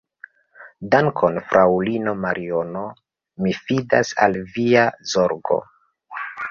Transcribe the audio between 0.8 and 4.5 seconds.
Dankon, fraŭlino Mariono, mi fidas al